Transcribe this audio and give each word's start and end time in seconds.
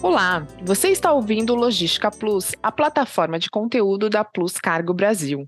Olá, 0.00 0.46
você 0.62 0.90
está 0.90 1.12
ouvindo 1.12 1.56
Logística 1.56 2.08
Plus, 2.08 2.52
a 2.62 2.70
plataforma 2.70 3.36
de 3.36 3.50
conteúdo 3.50 4.08
da 4.08 4.22
Plus 4.22 4.52
Cargo 4.52 4.94
Brasil. 4.94 5.44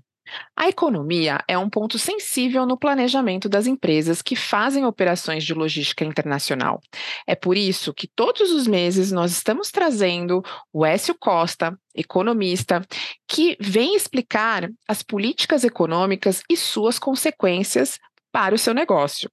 A 0.53 0.67
economia 0.67 1.41
é 1.47 1.57
um 1.57 1.69
ponto 1.69 1.97
sensível 1.97 2.65
no 2.65 2.77
planejamento 2.77 3.47
das 3.47 3.65
empresas 3.65 4.21
que 4.21 4.35
fazem 4.35 4.85
operações 4.85 5.45
de 5.45 5.53
logística 5.53 6.03
internacional. 6.03 6.81
É 7.25 7.33
por 7.33 7.55
isso 7.55 7.93
que 7.93 8.09
todos 8.13 8.51
os 8.51 8.67
meses 8.67 9.09
nós 9.09 9.31
estamos 9.31 9.71
trazendo 9.71 10.43
o 10.73 10.85
Écio 10.85 11.15
Costa, 11.17 11.77
economista, 11.95 12.85
que 13.29 13.55
vem 13.57 13.95
explicar 13.95 14.69
as 14.85 15.01
políticas 15.01 15.63
econômicas 15.63 16.43
e 16.49 16.57
suas 16.57 16.99
consequências 16.99 17.97
para 18.33 18.53
o 18.53 18.57
seu 18.57 18.73
negócio. 18.73 19.29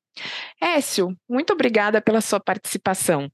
Écio, 0.61 1.12
muito 1.29 1.53
obrigada 1.53 2.00
pela 2.00 2.21
sua 2.21 2.39
participação. 2.39 3.29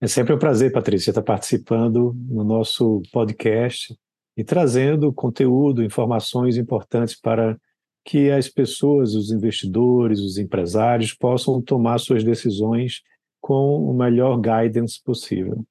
É 0.00 0.06
sempre 0.06 0.34
um 0.34 0.38
prazer, 0.38 0.72
Patrícia, 0.72 1.10
estar 1.10 1.22
participando 1.22 2.14
no 2.28 2.44
nosso 2.44 3.02
podcast 3.10 3.96
e 4.36 4.44
trazendo 4.44 5.12
conteúdo, 5.12 5.82
informações 5.82 6.58
importantes 6.58 7.18
para 7.18 7.58
que 8.04 8.30
as 8.30 8.48
pessoas, 8.48 9.14
os 9.14 9.30
investidores, 9.30 10.20
os 10.20 10.36
empresários 10.38 11.14
possam 11.14 11.62
tomar 11.62 11.98
suas 11.98 12.22
decisões 12.22 13.02
com 13.40 13.90
o 13.90 13.94
melhor 13.94 14.38
guidance 14.38 15.02
possível. 15.02 15.64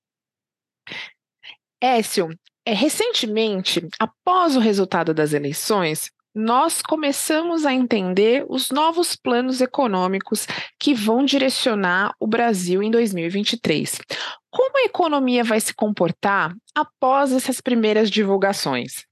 Écio, 1.80 2.30
é, 2.66 2.74
recentemente, 2.74 3.88
após 4.00 4.56
o 4.56 4.60
resultado 4.60 5.14
das 5.14 5.34
eleições, 5.34 6.10
nós 6.36 6.82
começamos 6.82 7.66
a 7.66 7.74
entender 7.74 8.46
os 8.50 8.70
novos 8.70 9.16
planos 9.16 9.62
econômicos 9.62 10.46
que 10.78 10.94
vão 10.94 11.24
direcionar 11.24 12.14
o 12.20 12.28
Brasil 12.28 12.84
em 12.84 12.92
2023. 12.92 14.02
Como 14.52 14.78
a 14.78 14.84
economia 14.84 15.46
vai 15.46 15.62
se 15.62 15.74
comportar 15.74 16.54
após 16.76 17.32
essas 17.32 17.62
primeiras 17.62 18.12
divulgações? 18.12 19.06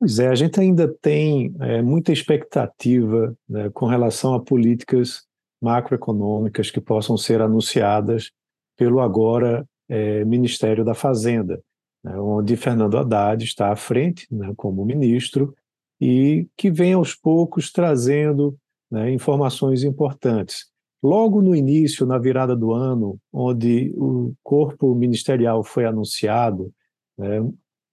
Pois 0.00 0.18
é, 0.18 0.26
a 0.26 0.34
gente 0.34 0.58
ainda 0.58 0.92
tem 1.00 1.54
é, 1.60 1.80
muita 1.80 2.12
expectativa 2.12 3.32
né, 3.48 3.70
com 3.72 3.86
relação 3.86 4.34
a 4.34 4.42
políticas 4.42 5.22
macroeconômicas 5.62 6.68
que 6.68 6.80
possam 6.80 7.16
ser 7.16 7.40
anunciadas 7.40 8.32
pelo 8.76 9.00
agora 9.00 9.64
é, 9.88 10.24
Ministério 10.24 10.84
da 10.84 10.94
Fazenda, 10.94 11.62
né, 12.02 12.18
onde 12.18 12.56
Fernando 12.56 12.98
Haddad 12.98 13.44
está 13.44 13.70
à 13.70 13.76
frente 13.76 14.26
né, 14.30 14.52
como 14.56 14.84
ministro 14.84 15.54
e 16.00 16.48
que 16.56 16.70
vem 16.70 16.92
aos 16.92 17.14
poucos 17.14 17.70
trazendo 17.70 18.56
né, 18.90 19.12
informações 19.12 19.84
importantes. 19.84 20.66
Logo 21.02 21.42
no 21.42 21.54
início, 21.54 22.06
na 22.06 22.18
virada 22.18 22.56
do 22.56 22.72
ano, 22.72 23.18
onde 23.32 23.92
o 23.96 24.34
corpo 24.42 24.94
ministerial 24.94 25.62
foi 25.62 25.84
anunciado, 25.84 26.72
né, 27.18 27.46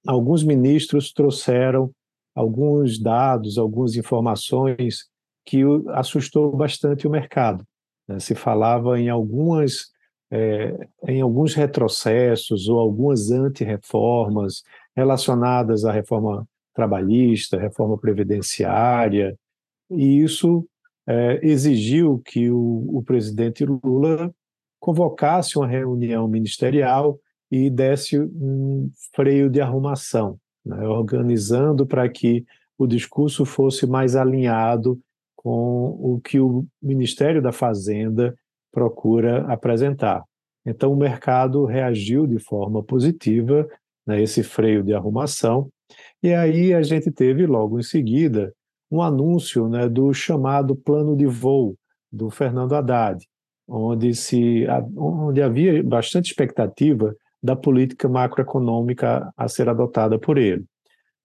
alguns 0.06 0.44
ministros 0.44 1.12
trouxeram 1.12 1.92
alguns 2.34 2.98
dados, 2.98 3.58
algumas 3.58 3.96
informações 3.96 5.10
que 5.46 5.62
assustou 5.90 6.56
bastante 6.56 7.08
o 7.08 7.12
mercado. 7.12 7.66
Né? 8.08 8.20
Se 8.20 8.36
falava 8.36 9.00
em 9.00 9.10
algumas 9.10 9.92
é, 10.34 10.88
em 11.10 11.20
alguns 11.20 11.54
retrocessos 11.54 12.70
ou 12.70 12.80
algumas 12.80 13.32
anti-reformas 13.32 14.64
relacionadas 14.96 15.84
à 15.84 15.92
reforma 15.92 16.48
trabalhista, 16.74 17.60
reforma 17.60 17.98
previdenciária, 17.98 19.38
e 19.90 20.22
isso 20.22 20.68
é, 21.08 21.40
exigiu 21.46 22.20
que 22.20 22.50
o, 22.50 22.86
o 22.98 23.04
presidente 23.04 23.66
Lula 23.66 24.34
convocasse 24.80 25.58
uma 25.58 25.68
reunião 25.68 26.28
ministerial 26.28 27.20
e 27.52 27.70
desse 27.70 28.20
um 28.20 28.90
freio 29.14 29.50
de 29.50 29.60
arrumação, 29.60 30.38
né, 30.66 30.88
organizando 30.88 31.86
para 31.86 32.08
que 32.10 32.46
o 32.78 32.88
discurso 32.88 33.46
fosse 33.46 33.86
mais 33.86 34.16
alinhado 34.16 35.00
com 35.36 35.90
o 36.00 36.22
que 36.24 36.40
o 36.40 36.66
Ministério 36.82 37.42
da 37.42 37.52
Fazenda 37.52 38.36
procura 38.72 39.46
apresentar. 39.52 40.24
Então, 40.66 40.94
o 40.94 40.96
mercado 40.96 41.66
reagiu 41.66 42.26
de 42.26 42.40
forma 42.40 42.84
positiva 42.84 43.68
a 44.08 44.12
né, 44.12 44.22
esse 44.22 44.44
freio 44.44 44.84
de 44.84 44.94
arrumação 44.94 45.70
e 46.22 46.34
aí 46.34 46.74
a 46.74 46.82
gente 46.82 47.12
teve 47.12 47.46
logo 47.46 47.80
em 47.80 47.84
seguida 47.84 48.54
um 48.90 49.02
anúncio 49.02 49.70
né, 49.70 49.88
do 49.88 50.14
chamado 50.14 50.76
plano 50.76 51.16
de 51.16 51.26
voo 51.26 51.78
do 52.12 52.30
Fernando 52.30 52.76
Haddad, 52.76 53.26
onde, 53.68 54.14
se, 54.14 54.66
onde 54.98 55.42
havia 55.42 55.82
bastante 55.82 56.28
expectativa 56.30 57.16
da 57.42 57.56
política 57.56 58.10
macroeconômica 58.10 59.32
a 59.36 59.48
ser 59.48 59.70
adotada 59.70 60.20
por 60.20 60.38
ele. 60.38 60.66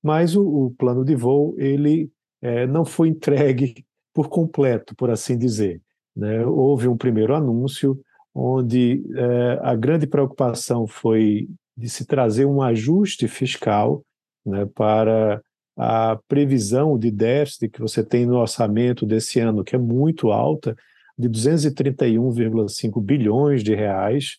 Mas 0.03 0.37
o, 0.37 0.43
o 0.43 0.71
plano 0.71 1.05
de 1.05 1.17
voo 1.17 1.55
ele 1.59 2.09
é, 2.41 2.67
não 2.67 2.85
foi 2.85 3.09
entregue 3.09 3.85
por 4.15 4.29
completo, 4.29 4.95
por 4.95 5.11
assim 5.11 5.37
dizer. 5.37 5.83
Né? 6.15 6.47
Houve 6.47 6.89
um 6.89 6.97
primeiro 6.97 7.35
anúncio 7.35 8.01
onde 8.33 9.03
é, 9.15 9.59
a 9.63 9.75
grande 9.75 10.07
preocupação 10.07 10.87
foi 10.87 11.49
de 11.77 11.89
se 11.89 12.07
trazer 12.07 12.47
um 12.47 12.63
ajuste 12.63 13.29
fiscal 13.29 14.03
né, 14.47 14.67
para 14.75 15.43
a 15.77 16.19
previsão 16.27 16.99
de 16.99 17.11
déficit 17.11 17.69
que 17.69 17.81
você 17.81 18.03
tem 18.03 18.25
no 18.25 18.37
orçamento 18.37 19.05
desse 19.05 19.41
ano, 19.41 19.63
que 19.63 19.75
é 19.77 19.79
muito 19.79 20.31
alta, 20.31 20.75
de 21.19 21.29
231,5 21.29 23.03
bilhões 23.03 23.63
de 23.63 23.75
reais, 23.75 24.39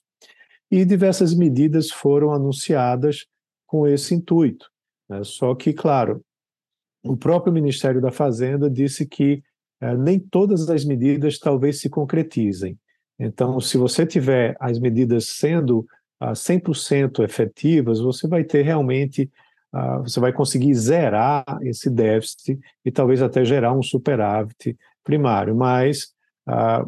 e 0.69 0.83
diversas 0.83 1.33
medidas 1.33 1.89
foram 1.89 2.31
anunciadas 2.33 3.25
com 3.65 3.87
esse 3.87 4.15
intuito. 4.15 4.69
Né? 5.09 5.23
Só 5.23 5.53
que, 5.55 5.73
claro, 5.73 6.21
o 7.03 7.15
próprio 7.15 7.53
Ministério 7.53 8.01
da 8.01 8.11
Fazenda 8.11 8.69
disse 8.69 9.05
que 9.05 9.41
eh, 9.79 9.95
nem 9.95 10.19
todas 10.19 10.69
as 10.69 10.83
medidas 10.83 11.39
talvez 11.39 11.79
se 11.79 11.89
concretizem. 11.89 12.77
Então, 13.19 13.59
se 13.59 13.77
você 13.77 14.05
tiver 14.05 14.55
as 14.59 14.79
medidas 14.79 15.27
sendo 15.27 15.85
ah, 16.19 16.33
100% 16.33 17.23
efetivas, 17.23 17.99
você 17.99 18.27
vai 18.27 18.43
ter 18.43 18.63
realmente 18.63 19.31
ah, 19.77 19.99
você 19.99 20.19
vai 20.19 20.33
conseguir 20.33 20.73
zerar 20.73 21.45
esse 21.61 21.87
déficit 21.87 22.59
e 22.83 22.91
talvez 22.91 23.21
até 23.21 23.45
gerar 23.45 23.73
um 23.73 23.83
superávit 23.83 24.75
primário. 25.03 25.55
Mas 25.55 26.13
ah, 26.47 26.83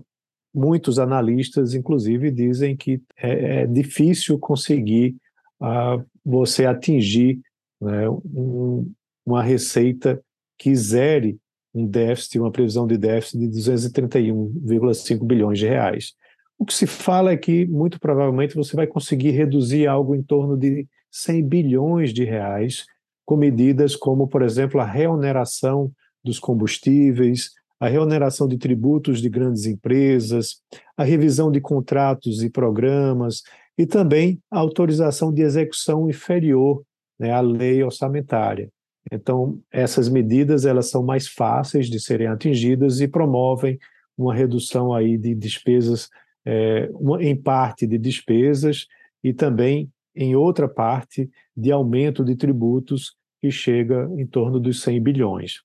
muitos 0.52 0.98
analistas, 0.98 1.76
inclusive, 1.76 2.32
dizem 2.32 2.76
que 2.76 3.00
é, 3.16 3.62
é 3.62 3.68
difícil 3.68 4.40
conseguir 4.40 5.16
ah, 5.62 6.04
você 6.26 6.66
atingir 6.66 7.40
né, 7.80 8.10
um, 8.10 8.92
uma 9.24 9.44
receita 9.44 10.20
que 10.58 10.76
zere 10.76 11.38
um 11.72 11.86
déficit, 11.86 12.40
uma 12.40 12.52
previsão 12.52 12.88
de 12.88 12.98
déficit 12.98 13.38
de 13.38 13.48
231,5 13.50 15.24
bilhões 15.24 15.60
de 15.60 15.68
reais. 15.68 16.14
O 16.58 16.66
que 16.66 16.74
se 16.74 16.88
fala 16.88 17.32
é 17.32 17.38
que, 17.38 17.68
muito 17.68 18.00
provavelmente, 18.00 18.56
você 18.56 18.76
vai 18.76 18.88
conseguir 18.88 19.30
reduzir 19.30 19.86
algo 19.86 20.16
em 20.16 20.24
torno 20.24 20.58
de 20.58 20.88
100 21.12 21.48
bilhões 21.48 22.14
de 22.14 22.24
reais 22.24 22.86
com 23.26 23.36
medidas 23.36 23.96
como, 23.96 24.28
por 24.28 24.42
exemplo, 24.42 24.82
a 24.82 24.86
reoneração 24.86 25.92
dos 26.24 26.40
combustíveis, 26.40 27.52
a 27.80 27.88
reoneração 27.88 28.48
de 28.48 28.58
tributos 28.58 29.22
de 29.22 29.30
grandes 29.30 29.66
empresas, 29.66 30.58
a 30.98 31.04
revisão 31.04 31.52
de 31.52 31.62
contratos 31.62 32.44
e 32.44 32.50
programas 32.50 33.42
e 33.78 33.86
também 33.86 34.42
a 34.52 34.60
autorização 34.60 35.32
de 35.32 35.42
execução 35.42 36.10
inferior 36.10 36.84
né, 37.18 37.32
à 37.32 37.40
lei 37.40 37.84
orçamentária. 37.84 38.70
Então, 39.12 39.60
essas 39.72 40.10
medidas 40.10 40.66
elas 40.66 40.90
são 40.90 41.04
mais 41.04 41.28
fáceis 41.28 41.90
de 41.90 42.00
serem 42.00 42.28
atingidas 42.28 43.00
e 43.00 43.08
promovem 43.08 43.78
uma 44.18 44.36
redução 44.36 44.94
aí 44.94 45.18
de 45.18 45.34
despesas, 45.34 46.10
é, 46.46 46.90
uma, 46.94 47.24
em 47.24 47.36
parte 47.36 47.88
de 47.88 47.98
despesas 47.98 48.86
e 49.24 49.34
também 49.34 49.90
em 50.20 50.36
outra 50.36 50.68
parte 50.68 51.30
de 51.56 51.72
aumento 51.72 52.26
de 52.26 52.36
tributos 52.36 53.16
que 53.42 53.50
chega 53.50 54.12
em 54.18 54.28
torno 54.28 54.60
dos 54.60 54.82
100 54.82 55.02
bilhões. 55.02 55.62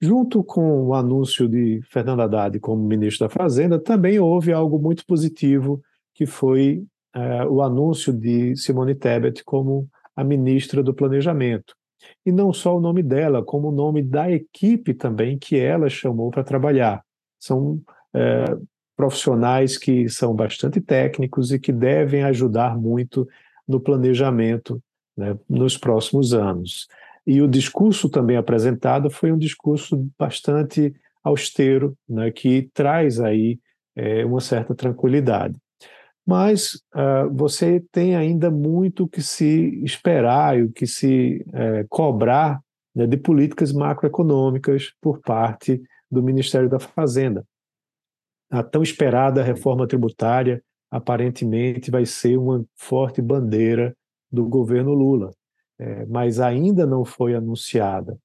Junto 0.00 0.42
com 0.42 0.86
o 0.86 0.94
anúncio 0.94 1.46
de 1.46 1.82
Fernando 1.82 2.22
Haddad 2.22 2.58
como 2.60 2.82
ministro 2.82 3.28
da 3.28 3.34
Fazenda, 3.34 3.78
também 3.78 4.18
houve 4.18 4.54
algo 4.54 4.78
muito 4.78 5.04
positivo, 5.04 5.82
que 6.14 6.24
foi 6.24 6.82
é, 7.14 7.44
o 7.44 7.60
anúncio 7.60 8.10
de 8.10 8.56
Simone 8.56 8.94
Tebet 8.94 9.44
como 9.44 9.86
a 10.16 10.24
ministra 10.24 10.82
do 10.82 10.94
Planejamento. 10.94 11.74
E 12.24 12.32
não 12.32 12.54
só 12.54 12.78
o 12.78 12.80
nome 12.80 13.02
dela, 13.02 13.44
como 13.44 13.68
o 13.68 13.72
nome 13.72 14.02
da 14.02 14.32
equipe 14.32 14.94
também 14.94 15.38
que 15.38 15.58
ela 15.58 15.90
chamou 15.90 16.30
para 16.30 16.42
trabalhar. 16.42 17.04
São 17.38 17.82
é, 18.14 18.44
profissionais 18.96 19.76
que 19.76 20.08
são 20.08 20.34
bastante 20.34 20.80
técnicos 20.80 21.52
e 21.52 21.58
que 21.58 21.70
devem 21.70 22.22
ajudar 22.22 22.78
muito 22.78 23.28
no 23.70 23.80
planejamento 23.80 24.82
né, 25.16 25.38
nos 25.48 25.78
próximos 25.78 26.34
anos. 26.34 26.88
E 27.26 27.40
o 27.40 27.46
discurso 27.46 28.08
também 28.08 28.36
apresentado 28.36 29.08
foi 29.08 29.30
um 29.30 29.38
discurso 29.38 30.10
bastante 30.18 30.92
austero, 31.22 31.96
né, 32.08 32.30
que 32.30 32.68
traz 32.74 33.20
aí 33.20 33.60
é, 33.94 34.24
uma 34.24 34.40
certa 34.40 34.74
tranquilidade. 34.74 35.54
mas 36.26 36.74
uh, 36.94 37.28
você 37.32 37.82
tem 37.90 38.14
ainda 38.14 38.50
muito 38.50 39.08
que 39.08 39.22
se 39.22 39.82
esperar 39.84 40.58
e 40.58 40.62
o 40.62 40.72
que 40.72 40.86
se 40.86 41.44
uh, 41.48 41.86
cobrar 41.88 42.60
né, 42.94 43.06
de 43.06 43.16
políticas 43.16 43.72
macroeconômicas 43.72 44.92
por 45.00 45.20
parte 45.20 45.82
do 46.10 46.22
Ministério 46.22 46.68
da 46.68 46.78
Fazenda. 46.78 47.44
A 48.50 48.62
tão 48.62 48.82
esperada 48.82 49.42
reforma 49.42 49.86
tributária 49.86 50.62
aparentemente 50.90 51.90
vai 51.90 52.04
ser 52.04 52.36
uma 52.36 52.64
forte 52.74 53.22
bandeira 53.22 53.96
do 54.30 54.46
governo 54.46 54.92
Lula, 54.92 55.30
é, 55.78 56.04
mas 56.06 56.40
ainda 56.40 56.86
não 56.86 57.04
foi 57.04 57.34
anunciada. 57.34 58.18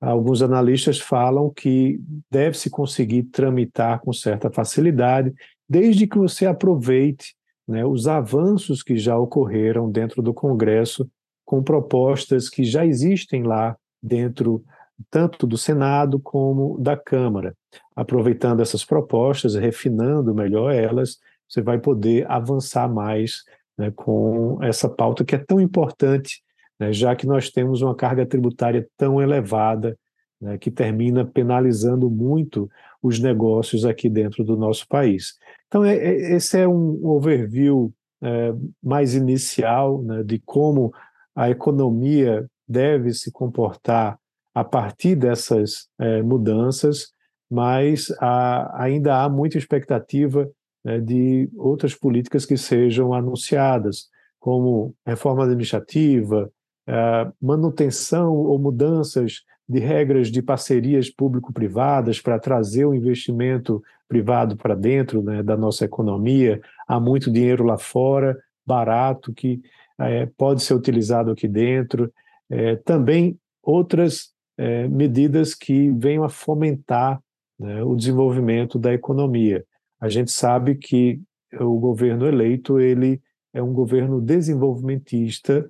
Alguns 0.00 0.42
analistas 0.42 1.00
falam 1.00 1.50
que 1.50 1.98
deve-se 2.30 2.68
conseguir 2.68 3.24
tramitar 3.24 4.00
com 4.00 4.12
certa 4.12 4.50
facilidade, 4.50 5.32
desde 5.68 6.06
que 6.06 6.18
você 6.18 6.44
aproveite 6.46 7.34
né, 7.66 7.84
os 7.84 8.06
avanços 8.06 8.82
que 8.82 8.96
já 8.96 9.18
ocorreram 9.18 9.90
dentro 9.90 10.20
do 10.20 10.34
Congresso, 10.34 11.08
com 11.44 11.62
propostas 11.62 12.48
que 12.48 12.64
já 12.64 12.84
existem 12.84 13.42
lá 13.42 13.76
dentro 14.02 14.62
tanto 15.10 15.46
do 15.46 15.56
Senado 15.56 16.20
como 16.20 16.78
da 16.78 16.96
Câmara. 16.96 17.54
Aproveitando 17.96 18.60
essas 18.60 18.84
propostas, 18.84 19.54
refinando 19.54 20.34
melhor 20.34 20.72
elas, 20.72 21.18
você 21.48 21.62
vai 21.62 21.78
poder 21.78 22.30
avançar 22.30 22.88
mais 22.88 23.42
né, 23.76 23.90
com 23.90 24.58
essa 24.62 24.88
pauta 24.88 25.24
que 25.24 25.34
é 25.34 25.38
tão 25.38 25.60
importante, 25.60 26.42
né, 26.78 26.92
já 26.92 27.14
que 27.14 27.26
nós 27.26 27.50
temos 27.50 27.82
uma 27.82 27.94
carga 27.94 28.26
tributária 28.26 28.86
tão 28.96 29.20
elevada, 29.20 29.98
né, 30.40 30.58
que 30.58 30.70
termina 30.70 31.24
penalizando 31.24 32.10
muito 32.10 32.68
os 33.02 33.18
negócios 33.20 33.84
aqui 33.84 34.08
dentro 34.08 34.44
do 34.44 34.56
nosso 34.56 34.86
país. 34.88 35.34
Então, 35.68 35.84
é, 35.84 35.96
é, 35.96 36.34
esse 36.34 36.58
é 36.58 36.68
um 36.68 37.04
overview 37.06 37.92
é, 38.22 38.54
mais 38.82 39.14
inicial 39.14 40.02
né, 40.02 40.22
de 40.22 40.38
como 40.38 40.92
a 41.34 41.50
economia 41.50 42.48
deve 42.66 43.12
se 43.12 43.30
comportar 43.30 44.18
a 44.54 44.64
partir 44.64 45.16
dessas 45.16 45.88
é, 45.98 46.22
mudanças, 46.22 47.12
mas 47.50 48.10
há, 48.20 48.82
ainda 48.82 49.22
há 49.22 49.28
muita 49.28 49.58
expectativa 49.58 50.48
né, 50.84 51.00
de 51.00 51.48
outras 51.56 51.94
políticas 51.94 52.44
que 52.44 52.56
sejam 52.56 53.14
anunciadas, 53.14 54.08
como 54.38 54.94
reforma 55.06 55.44
administrativa, 55.44 56.50
é, 56.86 57.32
manutenção 57.40 58.34
ou 58.34 58.58
mudanças 58.58 59.42
de 59.66 59.78
regras 59.78 60.28
de 60.28 60.42
parcerias 60.42 61.08
público-privadas 61.08 62.20
para 62.20 62.38
trazer 62.38 62.84
o 62.84 62.94
investimento 62.94 63.82
privado 64.06 64.56
para 64.56 64.74
dentro 64.74 65.22
né, 65.22 65.42
da 65.42 65.56
nossa 65.56 65.84
economia. 65.84 66.60
Há 66.86 67.00
muito 67.00 67.30
dinheiro 67.30 67.64
lá 67.64 67.78
fora, 67.78 68.38
barato, 68.66 69.32
que 69.32 69.62
é, 69.98 70.26
pode 70.36 70.62
ser 70.62 70.74
utilizado 70.74 71.30
aqui 71.30 71.48
dentro. 71.48 72.12
É, 72.50 72.76
também 72.76 73.38
outras 73.62 74.34
é, 74.58 74.86
medidas 74.88 75.54
que 75.54 75.90
venham 75.92 76.24
a 76.24 76.28
fomentar 76.28 77.18
né, 77.58 77.82
o 77.82 77.96
desenvolvimento 77.96 78.78
da 78.78 78.92
economia. 78.92 79.64
A 80.04 80.08
gente 80.10 80.30
sabe 80.30 80.74
que 80.74 81.18
o 81.58 81.80
governo 81.80 82.26
eleito 82.26 82.78
ele 82.78 83.22
é 83.54 83.62
um 83.62 83.72
governo 83.72 84.20
desenvolvimentista 84.20 85.66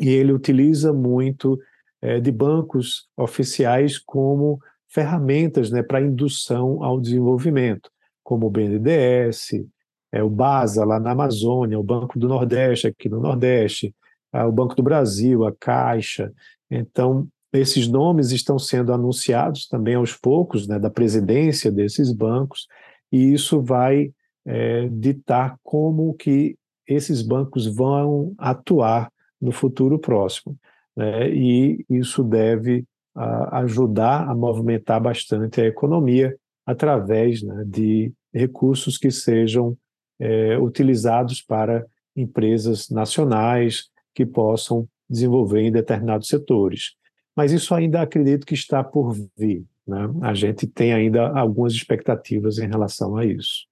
e 0.00 0.08
ele 0.08 0.32
utiliza 0.32 0.90
muito 0.90 1.60
é, 2.00 2.18
de 2.18 2.32
bancos 2.32 3.10
oficiais 3.14 3.98
como 3.98 4.58
ferramentas 4.88 5.70
né, 5.70 5.82
para 5.82 6.00
indução 6.00 6.82
ao 6.82 6.98
desenvolvimento, 6.98 7.90
como 8.24 8.46
o 8.46 8.50
BNDES, 8.50 9.66
é, 10.10 10.22
o 10.22 10.30
BASA 10.30 10.82
lá 10.82 10.98
na 10.98 11.10
Amazônia, 11.10 11.78
o 11.78 11.84
Banco 11.84 12.18
do 12.18 12.28
Nordeste 12.28 12.86
aqui 12.86 13.06
no 13.10 13.20
Nordeste, 13.20 13.94
o 14.32 14.50
Banco 14.50 14.74
do 14.74 14.82
Brasil, 14.82 15.44
a 15.44 15.52
Caixa. 15.54 16.32
Então, 16.70 17.28
esses 17.52 17.86
nomes 17.86 18.30
estão 18.30 18.58
sendo 18.58 18.94
anunciados 18.94 19.68
também 19.68 19.94
aos 19.94 20.16
poucos, 20.16 20.66
né, 20.66 20.78
da 20.78 20.88
presidência 20.88 21.70
desses 21.70 22.10
bancos, 22.10 22.66
e 23.12 23.32
isso 23.32 23.60
vai 23.60 24.12
é, 24.44 24.88
ditar 24.88 25.56
como 25.62 26.14
que 26.14 26.56
esses 26.86 27.22
bancos 27.22 27.66
vão 27.66 28.34
atuar 28.38 29.12
no 29.40 29.52
futuro 29.52 29.98
próximo. 29.98 30.56
Né, 30.96 31.30
e 31.30 31.84
isso 31.88 32.24
deve 32.24 32.84
a, 33.14 33.60
ajudar 33.60 34.28
a 34.28 34.34
movimentar 34.34 35.00
bastante 35.00 35.60
a 35.60 35.66
economia 35.66 36.34
através 36.66 37.42
né, 37.42 37.64
de 37.66 38.12
recursos 38.32 38.96
que 38.96 39.10
sejam 39.10 39.76
é, 40.18 40.56
utilizados 40.58 41.42
para 41.42 41.84
empresas 42.16 42.88
nacionais, 42.88 43.90
que 44.14 44.26
possam 44.26 44.86
desenvolver 45.08 45.62
em 45.62 45.72
determinados 45.72 46.28
setores. 46.28 46.92
Mas 47.34 47.50
isso 47.50 47.74
ainda 47.74 48.02
acredito 48.02 48.46
que 48.46 48.54
está 48.54 48.84
por 48.84 49.14
vir. 49.36 49.64
Né? 49.86 49.98
A 50.22 50.34
gente 50.34 50.66
tem 50.66 50.92
ainda 50.92 51.28
algumas 51.38 51.72
expectativas 51.72 52.58
em 52.58 52.68
relação 52.68 53.16
a 53.16 53.24
isso. 53.24 53.66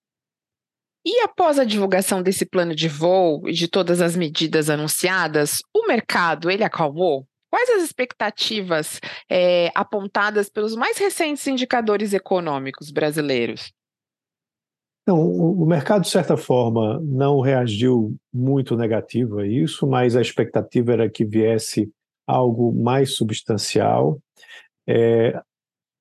E 1.05 1.21
após 1.21 1.59
a 1.59 1.65
divulgação 1.65 2.23
desse 2.23 2.45
plano 2.45 2.75
de 2.75 2.89
voo 2.89 3.49
e 3.49 3.53
de 3.53 3.69
todas 3.69 4.03
as 4.03 4.15
medidas 4.15 4.69
anunciadas, 4.69 5.63
o 5.75 5.87
mercado 5.87 6.51
ele 6.51 6.63
acalmou? 6.63 7.27
Quais 7.51 7.71
as 7.71 7.83
expectativas 7.83 9.01
é, 9.29 9.71
apontadas 9.75 10.49
pelos 10.49 10.77
mais 10.77 10.99
recentes 10.99 11.47
indicadores 11.47 12.13
econômicos 12.13 12.91
brasileiros? 12.91 13.73
Não, 15.07 15.19
o, 15.19 15.67
mercado, 15.67 16.03
de 16.03 16.11
certa 16.11 16.37
forma, 16.37 17.01
não 17.01 17.41
reagiu 17.41 18.15
muito 18.33 18.77
negativo 18.77 19.41
a 19.41 19.47
isso, 19.47 19.87
mas 19.87 20.15
a 20.15 20.21
expectativa 20.21 20.93
era 20.93 21.11
que 21.11 21.25
viesse 21.25 21.91
algo 22.27 22.73
mais 22.73 23.17
substancial. 23.17 24.21
É, 24.87 25.41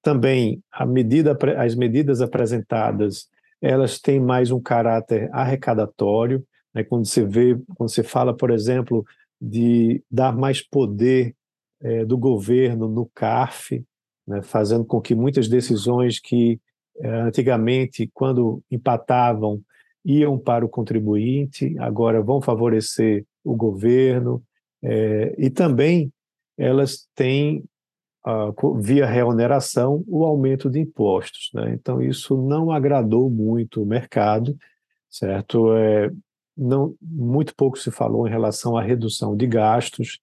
também 0.01 0.61
medida, 0.87 1.37
as 1.57 1.75
medidas 1.75 2.21
apresentadas 2.21 3.27
elas 3.61 3.99
têm 3.99 4.19
mais 4.19 4.51
um 4.51 4.61
caráter 4.61 5.29
arrecadatório. 5.33 6.45
Né? 6.73 6.83
Quando 6.83 7.05
você 7.05 7.25
vê, 7.25 7.59
quando 7.75 7.89
você 7.89 8.03
fala, 8.03 8.35
por 8.35 8.51
exemplo, 8.51 9.05
de 9.41 10.01
dar 10.09 10.35
mais 10.35 10.61
poder 10.61 11.35
é, 11.81 12.05
do 12.05 12.17
governo 12.17 12.87
no 12.87 13.05
CARF, 13.13 13.83
né? 14.25 14.41
fazendo 14.41 14.85
com 14.85 15.01
que 15.01 15.13
muitas 15.13 15.47
decisões 15.47 16.19
que 16.19 16.59
é, 17.01 17.09
antigamente, 17.09 18.09
quando 18.13 18.61
empatavam, 18.69 19.61
iam 20.05 20.37
para 20.37 20.65
o 20.65 20.69
contribuinte, 20.69 21.75
agora 21.79 22.21
vão 22.21 22.41
favorecer 22.41 23.25
o 23.43 23.55
governo, 23.55 24.41
é, 24.81 25.35
e 25.37 25.49
também 25.49 26.11
elas 26.57 27.07
têm, 27.15 27.63
via 28.79 29.05
reoneração, 29.05 30.03
o 30.07 30.25
aumento 30.25 30.69
de 30.69 30.79
impostos. 30.79 31.49
Né? 31.53 31.73
Então, 31.73 32.01
isso 32.01 32.37
não 32.37 32.71
agradou 32.71 33.29
muito 33.29 33.81
o 33.81 33.85
mercado, 33.85 34.57
certo? 35.09 35.73
É, 35.73 36.11
não, 36.55 36.95
muito 37.01 37.55
pouco 37.55 37.77
se 37.79 37.89
falou 37.91 38.27
em 38.27 38.29
relação 38.29 38.77
à 38.77 38.81
redução 38.81 39.35
de 39.35 39.47
gastos, 39.47 40.19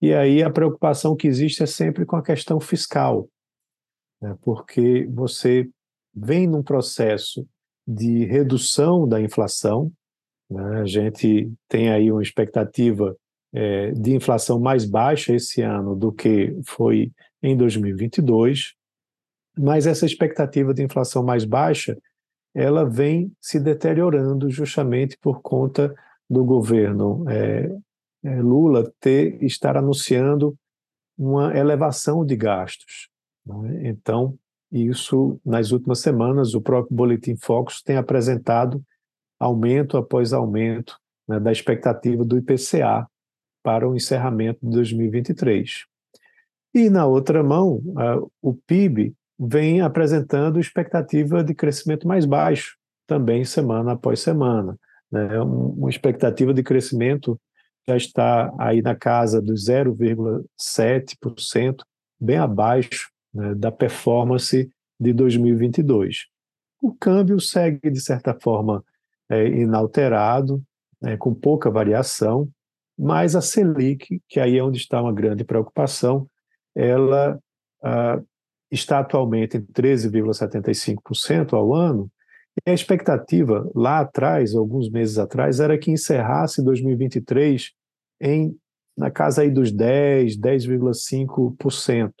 e 0.00 0.12
aí 0.12 0.42
a 0.42 0.50
preocupação 0.50 1.14
que 1.14 1.28
existe 1.28 1.62
é 1.62 1.66
sempre 1.66 2.04
com 2.04 2.16
a 2.16 2.22
questão 2.22 2.58
fiscal, 2.58 3.28
né? 4.20 4.36
porque 4.42 5.06
você 5.10 5.68
vem 6.14 6.46
num 6.46 6.62
processo 6.62 7.46
de 7.86 8.24
redução 8.24 9.06
da 9.08 9.20
inflação. 9.20 9.92
Né? 10.50 10.80
A 10.80 10.86
gente 10.86 11.52
tem 11.68 11.90
aí 11.90 12.10
uma 12.10 12.22
expectativa 12.22 13.16
é, 13.52 13.92
de 13.92 14.14
inflação 14.14 14.58
mais 14.58 14.84
baixa 14.84 15.34
esse 15.34 15.62
ano 15.62 15.94
do 15.94 16.12
que 16.12 16.56
foi 16.64 17.12
em 17.42 17.56
2022, 17.56 18.74
mas 19.58 19.86
essa 19.86 20.06
expectativa 20.06 20.72
de 20.72 20.82
inflação 20.82 21.22
mais 21.22 21.44
baixa 21.44 21.96
ela 22.54 22.84
vem 22.84 23.32
se 23.40 23.58
deteriorando 23.58 24.50
justamente 24.50 25.16
por 25.18 25.40
conta 25.40 25.94
do 26.28 26.44
governo 26.44 27.28
é, 27.28 27.74
é, 28.24 28.40
Lula 28.40 28.92
ter 29.00 29.42
estar 29.42 29.76
anunciando 29.76 30.56
uma 31.16 31.56
elevação 31.56 32.24
de 32.24 32.36
gastos. 32.36 33.08
Né? 33.44 33.88
Então, 33.88 34.36
isso, 34.70 35.40
nas 35.44 35.72
últimas 35.72 36.00
semanas, 36.00 36.54
o 36.54 36.60
próprio 36.60 36.96
Boletim 36.96 37.36
Focus 37.36 37.82
tem 37.82 37.96
apresentado 37.96 38.82
aumento 39.38 39.96
após 39.96 40.32
aumento 40.32 40.98
né, 41.28 41.38
da 41.40 41.52
expectativa 41.52 42.24
do 42.24 42.38
IPCA 42.38 43.06
para 43.62 43.88
o 43.88 43.94
encerramento 43.94 44.58
de 44.62 44.70
2023. 44.70 45.84
E, 46.74 46.88
na 46.88 47.04
outra 47.06 47.42
mão, 47.42 47.82
o 48.40 48.54
PIB 48.54 49.12
vem 49.38 49.80
apresentando 49.80 50.60
expectativa 50.60 51.44
de 51.44 51.54
crescimento 51.54 52.08
mais 52.08 52.24
baixo, 52.24 52.78
também 53.06 53.44
semana 53.44 53.92
após 53.92 54.20
semana. 54.20 54.78
Né? 55.10 55.38
Uma 55.40 55.90
expectativa 55.90 56.54
de 56.54 56.62
crescimento 56.62 57.38
já 57.86 57.94
está 57.96 58.50
aí 58.58 58.80
na 58.80 58.94
casa 58.94 59.42
dos 59.42 59.68
0,7%, 59.68 61.82
bem 62.20 62.38
abaixo 62.38 63.10
né, 63.34 63.54
da 63.54 63.72
performance 63.72 64.70
de 64.98 65.12
2022. 65.12 66.26
O 66.80 66.94
câmbio 66.94 67.38
segue, 67.40 67.90
de 67.90 68.00
certa 68.00 68.34
forma, 68.40 68.82
é, 69.28 69.46
inalterado, 69.46 70.62
né, 71.00 71.16
com 71.16 71.32
pouca 71.34 71.70
variação, 71.70 72.48
mas 72.96 73.34
a 73.34 73.40
Selic, 73.40 74.22
que 74.28 74.38
aí 74.38 74.58
é 74.58 74.62
onde 74.62 74.78
está 74.78 75.02
uma 75.02 75.12
grande 75.12 75.42
preocupação, 75.44 76.28
ela 76.74 77.38
ah, 77.82 78.20
está 78.70 79.00
atualmente 79.00 79.56
em 79.56 79.62
13,75% 79.62 81.52
ao 81.52 81.74
ano, 81.74 82.10
e 82.66 82.70
a 82.70 82.74
expectativa 82.74 83.70
lá 83.74 84.00
atrás, 84.00 84.54
alguns 84.54 84.90
meses 84.90 85.18
atrás, 85.18 85.58
era 85.58 85.78
que 85.78 85.90
encerrasse 85.90 86.62
2023 86.62 87.72
em 88.20 88.56
na 88.96 89.10
casa 89.10 89.42
aí 89.42 89.50
dos 89.50 89.72
10, 89.72 90.36
10,5%. 90.36 92.12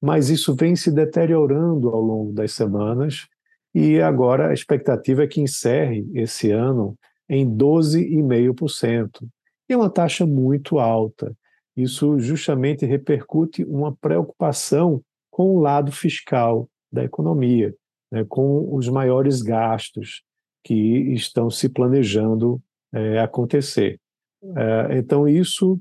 Mas 0.00 0.30
isso 0.30 0.54
vem 0.54 0.74
se 0.74 0.90
deteriorando 0.90 1.90
ao 1.90 2.00
longo 2.00 2.32
das 2.32 2.52
semanas 2.52 3.28
e 3.74 4.00
agora 4.00 4.48
a 4.48 4.54
expectativa 4.54 5.24
é 5.24 5.26
que 5.26 5.40
encerre 5.40 6.06
esse 6.14 6.50
ano 6.50 6.96
em 7.28 7.48
12,5%. 7.48 9.28
É 9.68 9.76
uma 9.76 9.90
taxa 9.90 10.26
muito 10.26 10.78
alta. 10.78 11.36
Isso 11.76 12.18
justamente 12.18 12.84
repercute 12.84 13.64
uma 13.64 13.94
preocupação 13.94 15.02
com 15.30 15.56
o 15.56 15.60
lado 15.60 15.92
fiscal 15.92 16.68
da 16.92 17.04
economia, 17.04 17.74
né, 18.10 18.24
com 18.28 18.74
os 18.74 18.88
maiores 18.88 19.42
gastos 19.42 20.22
que 20.64 20.74
estão 21.12 21.48
se 21.48 21.68
planejando 21.68 22.60
é, 22.92 23.20
acontecer. 23.20 23.98
É, 24.42 24.98
então, 24.98 25.28
isso 25.28 25.80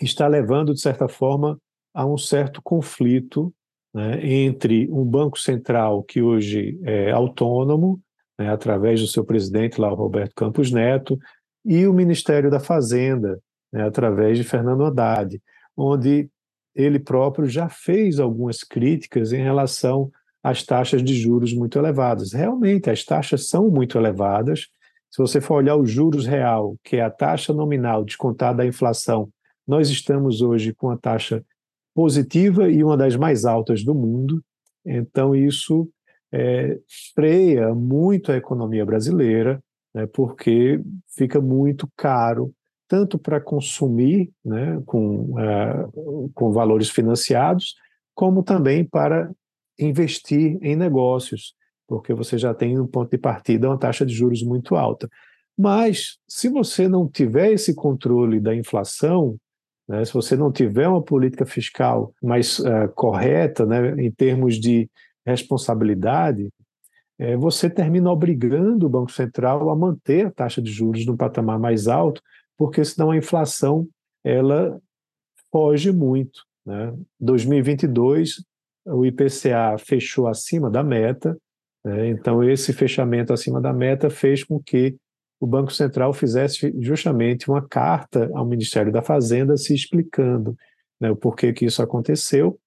está 0.00 0.26
levando, 0.26 0.74
de 0.74 0.80
certa 0.80 1.08
forma, 1.08 1.58
a 1.94 2.04
um 2.04 2.18
certo 2.18 2.60
conflito 2.62 3.52
né, 3.94 4.26
entre 4.26 4.90
um 4.90 5.04
Banco 5.04 5.38
Central 5.38 6.02
que 6.02 6.20
hoje 6.20 6.78
é 6.82 7.10
autônomo, 7.12 8.00
né, 8.38 8.50
através 8.50 9.00
do 9.00 9.06
seu 9.06 9.24
presidente, 9.24 9.80
lá, 9.80 9.92
o 9.92 9.96
Roberto 9.96 10.34
Campos 10.34 10.70
Neto, 10.70 11.16
e 11.64 11.86
o 11.86 11.94
Ministério 11.94 12.50
da 12.50 12.60
Fazenda, 12.60 13.40
né, 13.74 13.82
através 13.84 14.38
de 14.38 14.44
Fernando 14.44 14.84
Haddad, 14.84 15.42
onde 15.76 16.30
ele 16.72 17.00
próprio 17.00 17.48
já 17.48 17.68
fez 17.68 18.20
algumas 18.20 18.62
críticas 18.62 19.32
em 19.32 19.42
relação 19.42 20.12
às 20.40 20.62
taxas 20.62 21.02
de 21.02 21.12
juros 21.12 21.52
muito 21.52 21.76
elevadas. 21.76 22.32
Realmente, 22.32 22.88
as 22.88 23.04
taxas 23.04 23.48
são 23.48 23.68
muito 23.68 23.98
elevadas. 23.98 24.68
Se 25.10 25.18
você 25.18 25.40
for 25.40 25.56
olhar 25.56 25.74
o 25.74 25.84
juros 25.84 26.24
real, 26.24 26.76
que 26.84 26.96
é 26.96 27.02
a 27.02 27.10
taxa 27.10 27.52
nominal 27.52 28.04
descontada 28.04 28.58
da 28.58 28.66
inflação, 28.66 29.28
nós 29.66 29.90
estamos 29.90 30.40
hoje 30.40 30.72
com 30.72 30.90
a 30.90 30.96
taxa 30.96 31.44
positiva 31.92 32.70
e 32.70 32.84
uma 32.84 32.96
das 32.96 33.16
mais 33.16 33.44
altas 33.44 33.82
do 33.82 33.94
mundo. 33.94 34.40
Então, 34.86 35.34
isso 35.34 35.88
é, 36.32 36.78
freia 37.12 37.74
muito 37.74 38.30
a 38.30 38.36
economia 38.36 38.86
brasileira, 38.86 39.60
né, 39.92 40.06
porque 40.06 40.80
fica 41.16 41.40
muito 41.40 41.88
caro, 41.96 42.52
tanto 42.94 43.18
para 43.18 43.40
consumir 43.40 44.30
né, 44.44 44.80
com, 44.86 45.32
uh, 45.32 46.30
com 46.32 46.52
valores 46.52 46.88
financiados, 46.88 47.74
como 48.14 48.40
também 48.40 48.84
para 48.84 49.28
investir 49.76 50.56
em 50.62 50.76
negócios, 50.76 51.56
porque 51.88 52.14
você 52.14 52.38
já 52.38 52.54
tem 52.54 52.78
um 52.78 52.86
ponto 52.86 53.10
de 53.10 53.18
partida 53.18 53.68
uma 53.68 53.76
taxa 53.76 54.06
de 54.06 54.14
juros 54.14 54.44
muito 54.44 54.76
alta. 54.76 55.10
Mas, 55.58 56.18
se 56.28 56.48
você 56.48 56.86
não 56.86 57.08
tiver 57.08 57.50
esse 57.50 57.74
controle 57.74 58.38
da 58.38 58.54
inflação, 58.54 59.36
né? 59.88 60.04
Se 60.04 60.14
você 60.14 60.36
não 60.36 60.52
tiver 60.52 60.86
uma 60.86 61.02
política 61.02 61.44
fiscal 61.44 62.14
mais 62.22 62.60
uh, 62.60 62.88
correta, 62.94 63.66
né, 63.66 63.90
em 64.00 64.10
termos 64.10 64.60
de 64.60 64.88
responsabilidade, 65.26 66.48
é, 67.18 67.36
você 67.36 67.68
termina 67.68 68.10
obrigando 68.10 68.86
o 68.86 68.88
Banco 68.88 69.10
Central 69.10 69.68
a 69.68 69.76
manter 69.76 70.26
a 70.26 70.30
taxa 70.30 70.62
de 70.62 70.70
juros 70.70 71.04
no 71.04 71.16
patamar 71.16 71.58
mais 71.58 71.88
alto, 71.88 72.22
porque 72.56 72.84
senão 72.84 73.10
a 73.10 73.16
inflação 73.16 73.88
ela 74.24 74.80
foge 75.50 75.92
muito. 75.92 76.42
Né? 76.64 76.94
2022, 77.20 78.44
o 78.86 79.04
IPCA 79.04 79.76
fechou 79.78 80.26
acima 80.26 80.70
da 80.70 80.82
meta, 80.82 81.36
né? 81.84 82.08
então 82.08 82.42
esse 82.42 82.72
fechamento 82.72 83.32
acima 83.32 83.60
da 83.60 83.72
meta 83.72 84.08
fez 84.10 84.42
com 84.44 84.60
que 84.60 84.96
o 85.40 85.46
Banco 85.46 85.72
Central 85.72 86.12
fizesse 86.12 86.72
justamente 86.80 87.50
uma 87.50 87.66
carta 87.66 88.30
ao 88.34 88.46
Ministério 88.46 88.90
da 88.90 89.02
Fazenda 89.02 89.56
se 89.56 89.74
explicando 89.74 90.56
né, 91.00 91.10
o 91.10 91.16
porquê 91.16 91.52
que 91.52 91.66
isso 91.66 91.82
aconteceu 91.82 92.58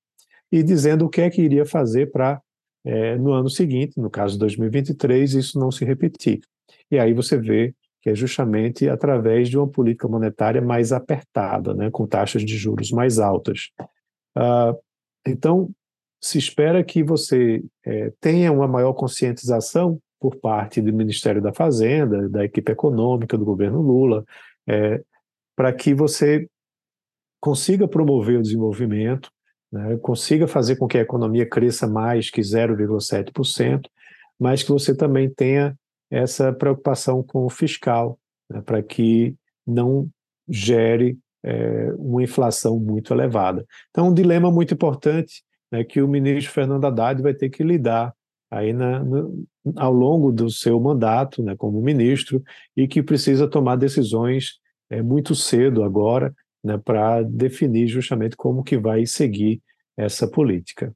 e 0.52 0.62
dizendo 0.62 1.06
o 1.06 1.10
que 1.10 1.22
é 1.22 1.30
que 1.30 1.42
iria 1.42 1.66
fazer 1.66 2.12
para, 2.12 2.42
é, 2.86 3.18
no 3.18 3.34
ano 3.34 3.50
seguinte, 3.50 4.00
no 4.00 4.10
caso 4.10 4.34
de 4.34 4.40
2023, 4.40 5.34
isso 5.34 5.60
não 5.60 5.72
se 5.72 5.84
repetir. 5.84 6.42
E 6.92 7.00
aí 7.00 7.14
você 7.14 7.38
vê 7.38 7.74
que 8.08 8.12
é 8.12 8.16
justamente 8.16 8.88
através 8.88 9.50
de 9.50 9.58
uma 9.58 9.68
política 9.68 10.08
monetária 10.08 10.62
mais 10.62 10.94
apertada, 10.94 11.74
né, 11.74 11.92
com 11.92 12.08
taxas 12.08 12.42
de 12.42 12.56
juros 12.56 12.90
mais 12.90 13.20
altas. 13.20 13.72
Uh, 14.34 14.80
então, 15.28 15.70
se 16.22 16.38
espera 16.38 16.82
que 16.86 17.04
você 17.04 17.62
é, 17.86 18.14
tenha 18.22 18.50
uma 18.50 18.66
maior 18.66 18.94
conscientização 18.94 20.00
por 20.22 20.38
parte 20.38 20.82
do 20.82 20.94
Ministério 20.94 21.42
da 21.42 21.52
Fazenda, 21.52 22.30
da 22.30 22.46
equipe 22.46 22.72
econômica 22.72 23.38
do 23.38 23.44
governo 23.44 23.82
Lula, 23.82 24.24
é, 24.66 25.04
para 25.54 25.74
que 25.74 25.94
você 25.94 26.48
consiga 27.42 27.90
promover 27.90 28.40
o 28.40 28.42
desenvolvimento, 28.42 29.30
né, 29.70 29.98
consiga 29.98 30.48
fazer 30.48 30.78
com 30.78 30.88
que 30.88 30.98
a 30.98 31.02
economia 31.02 31.46
cresça 31.46 31.86
mais 31.86 32.30
que 32.30 32.40
0,7%, 32.40 33.82
mas 34.40 34.64
que 34.64 34.72
você 34.72 34.96
também 34.96 35.30
tenha 35.30 35.78
essa 36.10 36.54
preocupação 36.54 37.22
com 37.22 37.46
o 37.46 37.50
fiscal, 37.50 38.20
né, 38.50 38.62
para 38.62 38.82
que 38.82 39.36
não 39.66 40.10
gere 40.48 41.18
é, 41.44 41.92
uma 41.98 42.24
inflação 42.24 42.80
muito 42.80 43.14
elevada. 43.14 43.66
Então, 43.90 44.10
um 44.10 44.14
dilema 44.14 44.52
muito 44.52 44.74
importante 44.74 45.44
né, 45.72 45.84
que 45.84 46.02
o 46.02 46.08
ministro 46.08 46.54
Fernando 46.54 46.86
Haddad 46.86 47.22
vai 47.22 47.34
ter 47.34 47.50
que 47.50 47.64
lidar 47.64 48.14
aí 48.50 48.72
na, 48.72 49.04
no, 49.04 49.46
ao 49.76 49.92
longo 49.92 50.32
do 50.32 50.50
seu 50.50 50.80
mandato 50.80 51.44
né, 51.44 51.56
como 51.58 51.82
ministro 51.82 52.42
e 52.76 52.88
que 52.88 53.04
precisa 53.04 53.48
tomar 53.48 53.76
decisões 53.76 54.60
é, 54.90 55.02
muito 55.02 55.36
cedo 55.36 55.84
agora 55.84 56.34
né, 56.64 56.78
para 56.78 57.22
definir 57.22 57.88
justamente 57.88 58.36
como 58.36 58.64
que 58.64 58.78
vai 58.78 59.06
seguir 59.06 59.62
essa 59.98 60.28
política. 60.28 60.94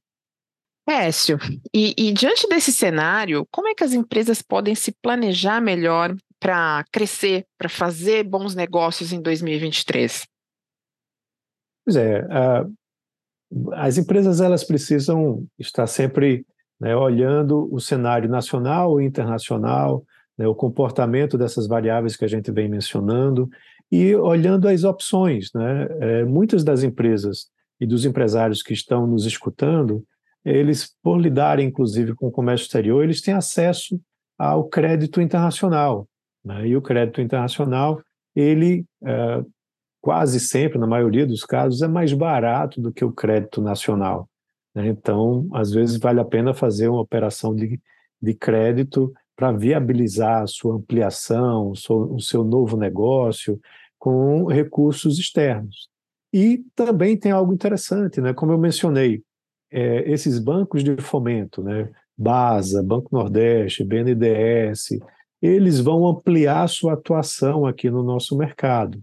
Écio, 0.88 1.38
e, 1.73 1.93
e 1.97 2.11
diante 2.11 2.47
desse 2.47 2.71
cenário, 2.71 3.47
como 3.51 3.67
é 3.67 3.75
que 3.75 3.83
as 3.83 3.93
empresas 3.93 4.41
podem 4.41 4.75
se 4.75 4.91
planejar 4.91 5.61
melhor 5.61 6.15
para 6.39 6.83
crescer, 6.91 7.45
para 7.57 7.69
fazer 7.69 8.23
bons 8.23 8.55
negócios 8.55 9.13
em 9.13 9.21
2023? 9.21 10.25
Pois 11.85 11.95
é, 11.95 12.25
as 13.73 13.97
empresas 13.97 14.41
elas 14.41 14.63
precisam 14.63 15.45
estar 15.59 15.85
sempre 15.88 16.45
né, 16.79 16.95
olhando 16.95 17.69
o 17.71 17.79
cenário 17.79 18.27
nacional 18.27 19.00
e 19.00 19.05
internacional, 19.05 20.03
né, 20.38 20.47
o 20.47 20.55
comportamento 20.55 21.38
dessas 21.38 21.67
variáveis 21.67 22.15
que 22.15 22.25
a 22.25 22.27
gente 22.27 22.51
vem 22.51 22.67
mencionando 22.67 23.47
e 23.91 24.15
olhando 24.15 24.67
as 24.67 24.83
opções. 24.83 25.51
Né? 25.53 25.88
É, 26.00 26.25
muitas 26.25 26.63
das 26.63 26.81
empresas 26.81 27.50
e 27.79 27.85
dos 27.85 28.05
empresários 28.05 28.63
que 28.63 28.73
estão 28.73 29.05
nos 29.05 29.25
escutando, 29.25 30.03
eles, 30.43 30.95
por 31.01 31.19
lidarem 31.19 31.67
inclusive 31.67 32.15
com 32.15 32.27
o 32.27 32.31
comércio 32.31 32.65
exterior, 32.65 33.03
eles 33.03 33.21
têm 33.21 33.33
acesso 33.33 34.00
ao 34.38 34.67
crédito 34.67 35.21
internacional. 35.21 36.07
Né? 36.43 36.69
E 36.69 36.75
o 36.75 36.81
crédito 36.81 37.21
internacional, 37.21 38.01
ele 38.36 38.86
é, 39.03 39.43
quase 40.01 40.39
sempre, 40.39 40.79
na 40.79 40.88
maioria 40.88 41.25
dos 41.25 41.45
casos, 41.45 41.81
é 41.81 41.88
mais 41.88 42.12
barato 42.13 42.81
do 42.81 42.91
que 42.91 43.05
o 43.05 43.12
crédito 43.12 43.62
nacional. 43.62 44.27
Né? 44.74 44.88
Então, 44.88 45.48
às 45.53 45.71
vezes, 45.71 45.98
vale 45.98 46.19
a 46.19 46.25
pena 46.25 46.53
fazer 46.53 46.88
uma 46.89 47.01
operação 47.01 47.55
de, 47.55 47.79
de 48.21 48.33
crédito 48.33 49.13
para 49.36 49.51
viabilizar 49.51 50.41
a 50.43 50.48
sua 50.48 50.75
ampliação, 50.75 51.69
o 51.69 51.75
seu, 51.75 52.13
o 52.13 52.19
seu 52.19 52.43
novo 52.43 52.75
negócio, 52.75 53.60
com 53.98 54.45
recursos 54.45 55.19
externos. 55.19 55.89
E 56.33 56.63
também 56.75 57.17
tem 57.17 57.31
algo 57.31 57.53
interessante, 57.53 58.21
né? 58.21 58.33
como 58.33 58.51
eu 58.51 58.57
mencionei, 58.57 59.21
é, 59.72 60.10
esses 60.12 60.38
bancos 60.40 60.84
de 60.84 60.96
fomento, 60.98 61.63
né? 61.63 61.90
BASA, 62.18 62.84
Banco 62.84 63.10
Nordeste, 63.12 63.84
BNDES, 63.84 65.00
eles 65.42 65.80
vão 65.80 66.06
ampliar 66.06 66.68
sua 66.68 66.94
atuação 66.94 67.66
aqui 67.66 67.90
no 67.90 68.04
nosso 68.04 68.38
mercado. 68.38 69.01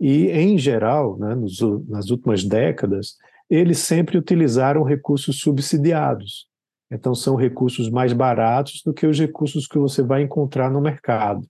E, 0.00 0.30
em 0.30 0.56
geral, 0.56 1.18
né, 1.18 1.34
nos, 1.34 1.58
nas 1.88 2.08
últimas 2.08 2.44
décadas, 2.44 3.16
eles 3.50 3.78
sempre 3.78 4.16
utilizaram 4.16 4.82
recursos 4.82 5.40
subsidiados. 5.40 6.46
Então, 6.90 7.14
são 7.14 7.36
recursos 7.36 7.90
mais 7.90 8.12
baratos 8.12 8.82
do 8.84 8.94
que 8.94 9.06
os 9.06 9.18
recursos 9.18 9.66
que 9.66 9.78
você 9.78 10.02
vai 10.02 10.22
encontrar 10.22 10.70
no 10.70 10.80
mercado. 10.80 11.46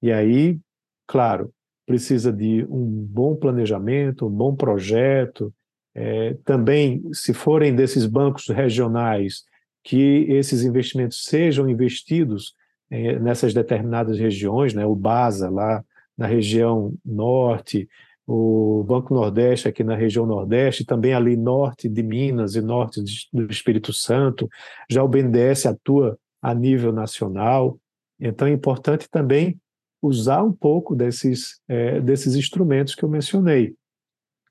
E 0.00 0.12
aí, 0.12 0.60
claro, 1.06 1.52
precisa 1.86 2.32
de 2.32 2.64
um 2.68 2.84
bom 2.86 3.34
planejamento, 3.34 4.26
um 4.26 4.30
bom 4.30 4.54
projeto. 4.54 5.52
É, 6.00 6.36
também, 6.44 7.02
se 7.12 7.34
forem 7.34 7.74
desses 7.74 8.06
bancos 8.06 8.46
regionais, 8.46 9.42
que 9.82 10.26
esses 10.28 10.62
investimentos 10.62 11.24
sejam 11.24 11.68
investidos 11.68 12.54
eh, 12.88 13.18
nessas 13.18 13.52
determinadas 13.52 14.16
regiões, 14.16 14.72
né, 14.74 14.86
o 14.86 14.94
BASA 14.94 15.50
lá 15.50 15.84
na 16.16 16.26
região 16.26 16.94
norte, 17.04 17.88
o 18.24 18.84
Banco 18.84 19.12
Nordeste 19.12 19.66
aqui 19.66 19.82
na 19.82 19.96
região 19.96 20.24
Nordeste, 20.24 20.84
também 20.84 21.14
ali 21.14 21.36
norte 21.36 21.88
de 21.88 22.02
Minas 22.04 22.54
e 22.54 22.60
norte 22.60 23.00
do 23.32 23.50
Espírito 23.50 23.92
Santo, 23.92 24.48
já 24.88 25.02
o 25.02 25.08
BNDES 25.08 25.66
atua 25.66 26.16
a 26.40 26.54
nível 26.54 26.92
nacional, 26.92 27.76
então 28.20 28.46
é 28.46 28.52
importante 28.52 29.08
também 29.10 29.58
usar 30.00 30.44
um 30.44 30.52
pouco 30.52 30.94
desses, 30.94 31.60
é, 31.66 32.00
desses 32.00 32.36
instrumentos 32.36 32.94
que 32.94 33.04
eu 33.04 33.08
mencionei. 33.08 33.74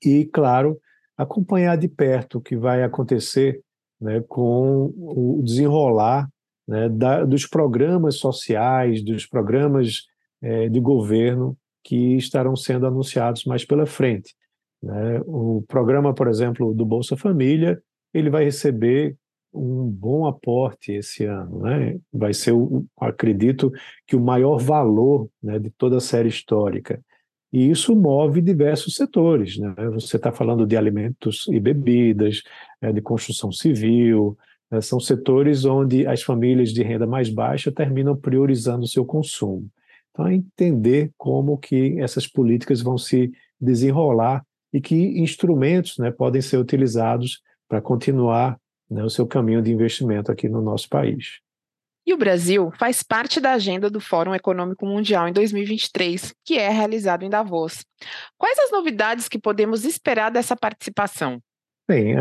E, 0.04 0.26
claro, 0.26 0.78
acompanhar 1.18 1.76
de 1.76 1.88
perto 1.88 2.38
o 2.38 2.40
que 2.40 2.56
vai 2.56 2.82
acontecer 2.82 3.60
né, 4.00 4.22
com 4.28 4.92
o 4.96 5.42
desenrolar 5.42 6.28
né, 6.66 6.88
da, 6.88 7.24
dos 7.24 7.44
programas 7.44 8.16
sociais, 8.16 9.02
dos 9.02 9.26
programas 9.26 10.04
é, 10.40 10.68
de 10.68 10.78
governo 10.78 11.58
que 11.82 12.16
estarão 12.16 12.54
sendo 12.54 12.86
anunciados 12.86 13.44
mais 13.44 13.64
pela 13.64 13.86
frente. 13.86 14.34
Né? 14.82 15.20
O 15.26 15.64
programa, 15.66 16.14
por 16.14 16.28
exemplo, 16.28 16.72
do 16.72 16.86
Bolsa 16.86 17.16
Família, 17.16 17.82
ele 18.14 18.30
vai 18.30 18.44
receber 18.44 19.16
um 19.52 19.88
bom 19.88 20.26
aporte 20.26 20.92
esse 20.92 21.24
ano, 21.24 21.60
né? 21.60 21.98
Vai 22.12 22.34
ser, 22.34 22.52
acredito, 23.00 23.72
que 24.06 24.14
o 24.14 24.20
maior 24.20 24.58
valor 24.58 25.28
né, 25.42 25.58
de 25.58 25.70
toda 25.70 25.96
a 25.96 26.00
série 26.00 26.28
histórica. 26.28 27.02
E 27.52 27.70
isso 27.70 27.96
move 27.96 28.42
diversos 28.42 28.94
setores, 28.94 29.58
né? 29.58 29.74
Você 29.92 30.16
está 30.16 30.30
falando 30.30 30.66
de 30.66 30.76
alimentos 30.76 31.46
e 31.48 31.58
bebidas, 31.58 32.42
né, 32.80 32.92
de 32.92 33.00
construção 33.00 33.50
civil, 33.50 34.36
né? 34.70 34.80
são 34.80 35.00
setores 35.00 35.64
onde 35.64 36.06
as 36.06 36.22
famílias 36.22 36.70
de 36.70 36.82
renda 36.82 37.06
mais 37.06 37.30
baixa 37.30 37.72
terminam 37.72 38.14
priorizando 38.14 38.84
o 38.84 38.88
seu 38.88 39.04
consumo. 39.04 39.68
Então, 40.10 40.26
é 40.26 40.34
entender 40.34 41.10
como 41.16 41.56
que 41.56 41.98
essas 42.00 42.26
políticas 42.26 42.82
vão 42.82 42.98
se 42.98 43.32
desenrolar 43.60 44.44
e 44.72 44.80
que 44.80 44.96
instrumentos 45.20 45.96
né, 45.96 46.10
podem 46.10 46.42
ser 46.42 46.58
utilizados 46.58 47.40
para 47.68 47.80
continuar 47.80 48.58
né, 48.90 49.02
o 49.04 49.10
seu 49.10 49.26
caminho 49.26 49.62
de 49.62 49.72
investimento 49.72 50.30
aqui 50.30 50.48
no 50.48 50.60
nosso 50.60 50.88
país. 50.88 51.40
E 52.08 52.14
o 52.14 52.16
Brasil 52.16 52.72
faz 52.78 53.02
parte 53.02 53.38
da 53.38 53.52
agenda 53.52 53.90
do 53.90 54.00
Fórum 54.00 54.34
Econômico 54.34 54.86
Mundial 54.86 55.28
em 55.28 55.32
2023, 55.34 56.32
que 56.42 56.54
é 56.54 56.70
realizado 56.70 57.22
em 57.22 57.28
Davos. 57.28 57.84
Quais 58.38 58.58
as 58.60 58.70
novidades 58.70 59.28
que 59.28 59.38
podemos 59.38 59.84
esperar 59.84 60.30
dessa 60.30 60.56
participação? 60.56 61.38
Bem, 61.86 62.16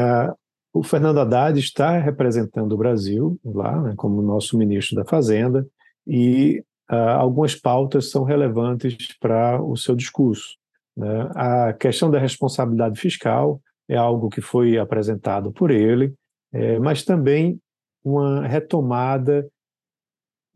o 0.73 0.83
Fernando 0.83 1.21
Haddad 1.21 1.57
está 1.57 1.97
representando 1.99 2.73
o 2.73 2.77
Brasil 2.77 3.39
lá, 3.45 3.81
né, 3.81 3.93
como 3.95 4.21
nosso 4.21 4.57
ministro 4.57 4.93
da 4.93 5.05
Fazenda, 5.05 5.65
e 6.05 6.61
algumas 6.89 7.55
pautas 7.55 8.11
são 8.11 8.25
relevantes 8.25 9.17
para 9.21 9.63
o 9.63 9.77
seu 9.77 9.95
discurso. 9.95 10.57
Né? 10.97 11.29
A 11.33 11.71
questão 11.71 12.11
da 12.11 12.19
responsabilidade 12.19 12.99
fiscal 12.99 13.61
é 13.87 13.95
algo 13.95 14.27
que 14.27 14.41
foi 14.41 14.77
apresentado 14.77 15.49
por 15.49 15.71
ele, 15.71 16.13
é, 16.51 16.77
mas 16.77 17.05
também 17.05 17.57
uma 18.03 18.45
retomada 18.45 19.47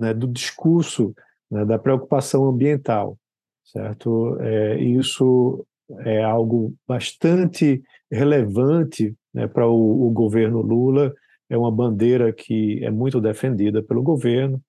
né, 0.02 0.14
do 0.14 0.28
discurso 0.28 1.14
né, 1.50 1.64
da 1.64 1.78
preocupação 1.78 2.46
ambiental, 2.46 3.18
certo? 3.64 4.38
É, 4.42 4.80
isso 4.80 5.66
é 6.00 6.24
algo 6.24 6.74
bastante 6.88 7.82
relevante 8.12 9.16
né, 9.34 9.48
para 9.48 9.68
o, 9.68 10.08
o, 10.08 10.12
governo 10.12 10.62
Lula, 10.62 11.14
é 11.50 11.58
uma 11.58 11.72
bandeira 11.72 12.34
que 12.34 12.84
é 12.84 12.90
muito 12.90 13.22
defendida 13.22 13.84
pelo 13.84 14.02
governo, 14.02 14.62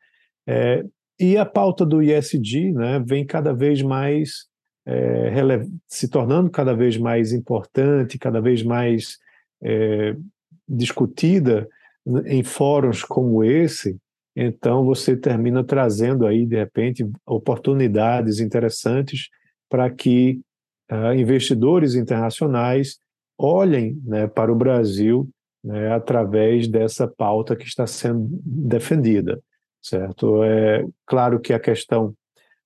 é, 0.46 0.84
e 1.18 1.36
a 1.36 1.46
pauta 1.46 1.86
do 1.86 2.02
ISD 2.02 2.72
né, 2.72 3.02
vem 3.04 3.24
cada 3.24 3.52
vez 3.52 3.80
mais 3.80 4.46
é, 4.84 5.30
se 5.86 6.08
tornando 6.08 6.50
cada 6.50 6.74
vez 6.74 6.96
mais 6.96 7.32
importante, 7.32 8.18
cada 8.18 8.40
vez 8.40 8.62
mais 8.62 9.18
é, 9.62 10.16
discutida 10.68 11.68
em 12.26 12.42
fóruns 12.42 13.04
como 13.04 13.44
esse, 13.44 13.96
então 14.34 14.84
você 14.84 15.16
termina 15.16 15.62
trazendo 15.62 16.26
aí, 16.26 16.46
de 16.46 16.56
repente, 16.56 17.08
oportunidades 17.26 18.40
interessantes 18.40 19.28
para 19.68 19.90
que 19.90 20.40
uh, 20.90 21.14
investidores 21.14 21.94
internacionais 21.94 22.98
olhem 23.38 24.00
né, 24.04 24.26
para 24.26 24.52
o 24.52 24.56
Brasil 24.56 25.28
né, 25.62 25.92
através 25.92 26.66
dessa 26.68 27.06
pauta 27.06 27.56
que 27.56 27.66
está 27.66 27.86
sendo 27.86 28.28
defendida, 28.42 29.40
certo? 29.80 30.42
É 30.42 30.84
claro 31.06 31.40
que 31.40 31.52
a 31.52 31.60
questão 31.60 32.14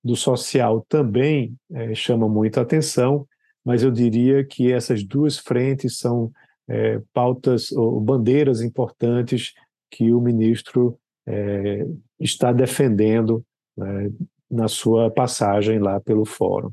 do 0.03 0.17
social 0.17 0.85
também 0.89 1.55
é, 1.73 1.95
chama 1.95 2.29
muita 2.29 2.61
atenção, 2.61 3.27
mas 3.65 3.83
eu 3.83 3.91
diria 3.91 4.45
que 4.45 4.73
essas 4.73 5.03
duas 5.03 5.37
frentes 5.37 5.99
são 5.99 6.31
é, 6.69 7.01
pautas 7.13 7.73
ou 7.73 8.01
bandeiras 8.01 8.63
importantes 8.63 9.53
que 9.91 10.13
o 10.13 10.21
ministro 10.21 10.99
é, 11.27 11.87
está 12.21 12.53
defendendo 12.53 13.45
né, 13.77 14.11
na 14.51 14.69
sua 14.69 15.11
passagem 15.11 15.79
lá 15.79 16.01
pelo 16.01 16.25
fórum. 16.25 16.71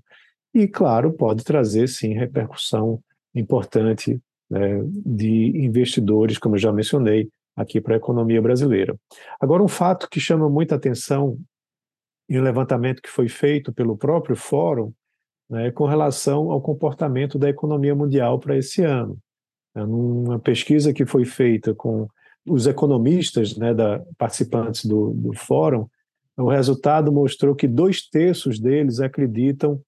E, 0.53 0.67
claro, 0.67 1.11
pode 1.11 1.43
trazer, 1.43 1.87
sim, 1.87 2.13
repercussão 2.13 3.01
importante 3.33 4.21
né, 4.49 4.81
de 4.85 5.65
investidores, 5.65 6.37
como 6.37 6.55
eu 6.55 6.59
já 6.59 6.71
mencionei, 6.71 7.29
aqui 7.55 7.81
para 7.81 7.95
a 7.95 7.97
economia 7.97 8.41
brasileira. 8.41 8.95
Agora, 9.39 9.63
um 9.63 9.67
fato 9.67 10.07
que 10.09 10.19
chama 10.19 10.49
muita 10.49 10.75
atenção 10.75 11.37
em 12.29 12.39
um 12.39 12.43
levantamento 12.43 13.01
que 13.01 13.09
foi 13.09 13.27
feito 13.27 13.73
pelo 13.73 13.97
próprio 13.97 14.35
fórum 14.35 14.93
né, 15.49 15.71
com 15.71 15.85
relação 15.85 16.51
ao 16.51 16.61
comportamento 16.61 17.37
da 17.37 17.49
economia 17.49 17.95
mundial 17.95 18.39
para 18.39 18.57
esse 18.57 18.83
ano. 18.83 19.17
É, 19.75 19.83
numa 19.83 20.39
pesquisa 20.39 20.93
que 20.93 21.05
foi 21.05 21.25
feita 21.25 21.73
com 21.73 22.07
os 22.45 22.67
economistas, 22.67 23.55
né, 23.55 23.73
da, 23.73 24.01
participantes 24.17 24.85
do, 24.85 25.11
do 25.11 25.33
fórum, 25.33 25.87
o 26.37 26.49
resultado 26.49 27.11
mostrou 27.11 27.55
que 27.55 27.67
dois 27.67 28.07
terços 28.09 28.59
deles 28.59 28.99
acreditam 28.99 29.79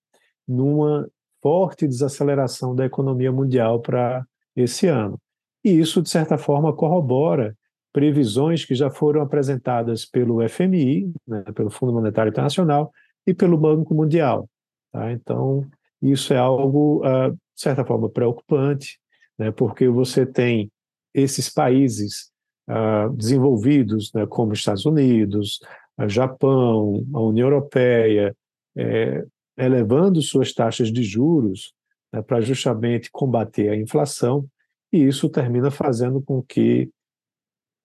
numa 0.48 1.08
forte 1.42 1.88
desaceleração 1.88 2.76
da 2.76 2.86
economia 2.86 3.32
mundial 3.32 3.80
para 3.80 4.26
esse 4.56 4.88
ano. 4.88 5.20
E 5.64 5.72
isso, 5.72 6.02
de 6.02 6.10
certa 6.10 6.38
forma, 6.38 6.74
corrobora 6.74 7.56
previsões 7.92 8.66
que 8.66 8.76
já 8.76 8.90
foram 8.90 9.22
apresentadas 9.22 10.06
pelo 10.06 10.48
FMI, 10.48 11.12
né, 11.28 11.44
pelo 11.56 11.70
Fundo 11.70 11.94
Monetário 11.94 12.30
Internacional, 12.30 12.92
e 13.26 13.34
pelo 13.34 13.58
Banco 13.58 13.96
Mundial. 13.96 14.50
Tá? 14.92 15.12
Então, 15.12 15.66
isso 16.02 16.34
é 16.34 16.38
algo, 16.38 17.00
uh, 17.00 17.32
de 17.32 17.62
certa 17.62 17.84
forma, 17.86 18.10
preocupante, 18.10 19.00
né, 19.40 19.50
porque 19.52 19.88
você 19.88 20.26
tem 20.26 20.72
esses 21.14 21.50
países 21.50 22.32
uh, 22.70 23.14
desenvolvidos, 23.16 24.12
né, 24.14 24.26
como 24.26 24.54
Estados 24.54 24.86
Unidos, 24.86 25.60
Japão, 26.08 27.06
a 27.14 27.22
União 27.22 27.48
Europeia, 27.48 28.36
é, 28.76 29.26
elevando 29.58 30.22
suas 30.22 30.54
taxas 30.54 30.92
de 30.92 31.02
juros 31.04 31.74
né, 32.12 32.22
para 32.22 32.42
justamente 32.42 33.10
combater 33.10 33.70
a 33.70 33.78
inflação, 33.78 34.46
e 34.92 35.04
isso 35.04 35.30
termina 35.30 35.72
fazendo 35.72 36.22
com 36.22 36.42
que 36.42 36.90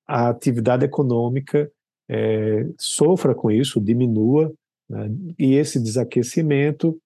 a 0.09 0.29
atividade 0.29 0.85
econômica 0.85 1.71
é, 2.09 2.67
sofra 2.77 3.33
com 3.33 3.49
isso, 3.51 3.81
diminua, 3.81 4.53
né, 4.89 5.09
e 5.39 5.55
esse 5.55 5.81
desaquecimento 5.81 7.01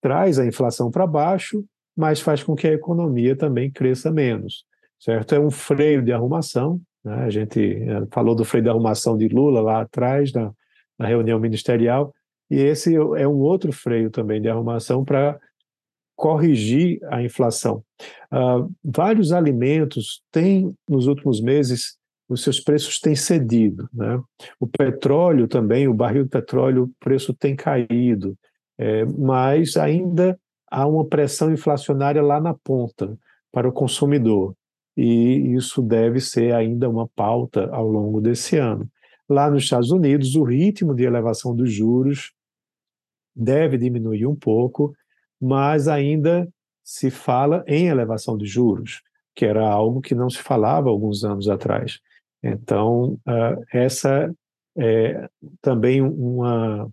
traz 0.00 0.38
a 0.38 0.46
inflação 0.46 0.90
para 0.90 1.06
baixo 1.06 1.62
mas 1.96 2.20
faz 2.20 2.42
com 2.42 2.54
que 2.54 2.66
a 2.66 2.72
economia 2.72 3.36
também 3.36 3.70
cresça 3.70 4.10
menos, 4.10 4.64
certo? 4.98 5.34
É 5.34 5.40
um 5.40 5.50
freio 5.50 6.02
de 6.02 6.12
arrumação, 6.12 6.80
né? 7.04 7.24
a 7.24 7.30
gente 7.30 7.60
eh, 7.60 8.06
falou 8.12 8.34
do 8.34 8.44
freio 8.44 8.64
de 8.64 8.70
arrumação 8.70 9.16
de 9.16 9.28
Lula 9.28 9.60
lá 9.60 9.80
atrás, 9.82 10.32
na, 10.32 10.52
na 10.98 11.06
reunião 11.06 11.38
ministerial, 11.38 12.12
e 12.50 12.56
esse 12.56 12.94
é 12.94 13.26
um 13.26 13.38
outro 13.38 13.72
freio 13.72 14.10
também 14.10 14.40
de 14.40 14.48
arrumação 14.48 15.04
para 15.04 15.38
corrigir 16.16 17.00
a 17.10 17.22
inflação. 17.22 17.82
Uh, 18.32 18.70
vários 18.84 19.32
alimentos 19.32 20.22
têm, 20.30 20.72
nos 20.88 21.06
últimos 21.06 21.40
meses, 21.40 21.96
os 22.28 22.42
seus 22.42 22.60
preços 22.60 23.00
têm 23.00 23.16
cedido. 23.16 23.88
Né? 23.92 24.20
O 24.58 24.66
petróleo 24.66 25.48
também, 25.48 25.88
o 25.88 25.94
barril 25.94 26.24
de 26.24 26.30
petróleo, 26.30 26.84
o 26.84 26.90
preço 27.00 27.34
tem 27.34 27.54
caído, 27.54 28.36
é, 28.78 29.04
mas 29.04 29.76
ainda 29.76 30.38
há 30.70 30.86
uma 30.86 31.06
pressão 31.06 31.52
inflacionária 31.52 32.22
lá 32.22 32.40
na 32.40 32.54
ponta 32.54 33.16
para 33.52 33.68
o 33.68 33.72
consumidor. 33.72 34.54
E 34.96 35.54
isso 35.54 35.82
deve 35.82 36.20
ser 36.20 36.54
ainda 36.54 36.88
uma 36.88 37.08
pauta 37.08 37.68
ao 37.70 37.86
longo 37.86 38.20
desse 38.20 38.56
ano. 38.56 38.88
Lá 39.28 39.50
nos 39.50 39.64
Estados 39.64 39.90
Unidos, 39.90 40.36
o 40.36 40.44
ritmo 40.44 40.94
de 40.94 41.04
elevação 41.04 41.54
dos 41.54 41.72
juros 41.72 42.32
deve 43.34 43.76
diminuir 43.76 44.26
um 44.26 44.36
pouco, 44.36 44.94
mas 45.40 45.88
ainda 45.88 46.48
se 46.84 47.10
fala 47.10 47.64
em 47.66 47.88
elevação 47.88 48.36
de 48.36 48.46
juros, 48.46 49.02
que 49.34 49.44
era 49.44 49.66
algo 49.66 50.00
que 50.00 50.14
não 50.14 50.30
se 50.30 50.38
falava 50.38 50.90
alguns 50.90 51.24
anos 51.24 51.48
atrás. 51.48 51.98
Então, 52.42 53.18
essa 53.72 54.32
é 54.76 55.28
também 55.60 56.02
uma, 56.02 56.88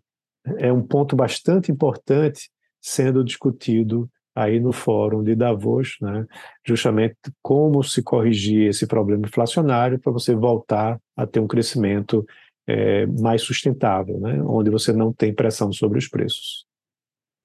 é 0.57 0.71
um 0.71 0.81
ponto 0.81 1.15
bastante 1.15 1.71
importante 1.71 2.49
sendo 2.79 3.23
discutido 3.23 4.09
aí 4.35 4.59
no 4.59 4.71
fórum 4.71 5.23
de 5.23 5.35
Davos, 5.35 5.97
né, 6.01 6.25
justamente 6.65 7.15
como 7.41 7.83
se 7.83 8.01
corrigir 8.01 8.69
esse 8.69 8.87
problema 8.87 9.27
inflacionário 9.27 9.99
para 9.99 10.11
você 10.11 10.33
voltar 10.35 10.99
a 11.15 11.27
ter 11.27 11.39
um 11.39 11.47
crescimento 11.47 12.25
é, 12.67 13.05
mais 13.05 13.41
sustentável, 13.41 14.19
né, 14.19 14.41
onde 14.43 14.69
você 14.69 14.93
não 14.93 15.11
tem 15.11 15.33
pressão 15.33 15.71
sobre 15.71 15.99
os 15.99 16.07
preços. 16.07 16.65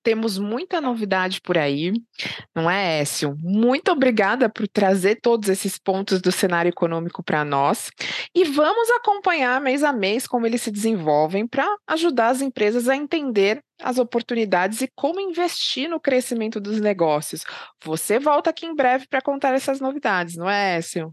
Temos 0.06 0.38
muita 0.38 0.80
novidade 0.80 1.40
por 1.40 1.58
aí, 1.58 1.92
não 2.54 2.70
é, 2.70 3.00
Écio? 3.00 3.36
Muito 3.40 3.90
obrigada 3.90 4.48
por 4.48 4.68
trazer 4.68 5.16
todos 5.16 5.48
esses 5.48 5.78
pontos 5.78 6.20
do 6.20 6.30
cenário 6.30 6.68
econômico 6.68 7.24
para 7.24 7.44
nós. 7.44 7.90
E 8.32 8.44
vamos 8.44 8.88
acompanhar 8.90 9.60
mês 9.60 9.82
a 9.82 9.92
mês 9.92 10.24
como 10.24 10.46
eles 10.46 10.62
se 10.62 10.70
desenvolvem 10.70 11.44
para 11.44 11.66
ajudar 11.88 12.28
as 12.28 12.40
empresas 12.40 12.88
a 12.88 12.94
entender 12.94 13.60
as 13.82 13.98
oportunidades 13.98 14.80
e 14.80 14.88
como 14.94 15.18
investir 15.18 15.90
no 15.90 15.98
crescimento 15.98 16.60
dos 16.60 16.80
negócios. 16.80 17.42
Você 17.84 18.20
volta 18.20 18.50
aqui 18.50 18.64
em 18.64 18.76
breve 18.76 19.08
para 19.08 19.20
contar 19.20 19.54
essas 19.54 19.80
novidades, 19.80 20.36
não 20.36 20.48
é, 20.48 20.76
Écio? 20.76 21.12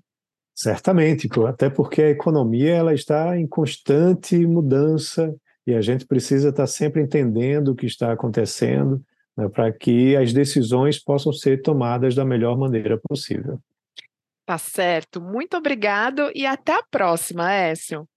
Certamente, 0.54 1.28
até 1.48 1.68
porque 1.68 2.00
a 2.00 2.12
economia 2.12 2.76
ela 2.76 2.94
está 2.94 3.40
em 3.40 3.48
constante 3.48 4.46
mudança 4.46 5.36
e 5.66 5.74
a 5.74 5.82
gente 5.82 6.06
precisa 6.06 6.50
estar 6.50 6.68
sempre 6.68 7.02
entendendo 7.02 7.70
o 7.70 7.76
que 7.76 7.86
está 7.86 8.12
acontecendo 8.12 9.04
né, 9.36 9.48
para 9.50 9.72
que 9.72 10.16
as 10.16 10.34
decisões 10.34 11.00
possam 11.00 11.32
ser 11.32 11.62
tomadas 11.62 12.16
da 12.16 12.26
melhor 12.26 12.58
maneira 12.58 12.98
possível. 12.98 13.60
Tá 14.46 14.58
certo. 14.58 15.22
Muito 15.22 15.56
obrigado 15.56 16.30
e 16.36 16.46
até 16.46 16.74
a 16.74 16.84
próxima, 16.84 17.52
Écio. 17.52 18.08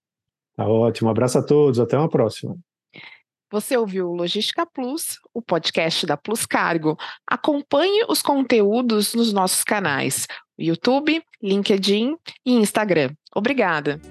Tá 0.55 0.67
ótimo. 0.67 1.09
Abraço 1.09 1.37
a 1.37 1.43
todos. 1.43 1.79
Até 1.79 1.97
uma 1.97 2.09
próxima. 2.09 2.57
Você 3.49 3.77
ouviu 3.77 4.11
Logística 4.11 4.65
Plus, 4.65 5.19
o 5.33 5.41
podcast 5.41 6.05
da 6.05 6.17
Plus 6.17 6.45
Cargo. 6.45 6.97
Acompanhe 7.25 8.05
os 8.09 8.21
conteúdos 8.21 9.13
nos 9.13 9.31
nossos 9.31 9.63
canais, 9.63 10.27
YouTube, 10.59 11.23
LinkedIn 11.41 12.17
e 12.45 12.53
Instagram. 12.55 13.11
Obrigada. 13.33 14.01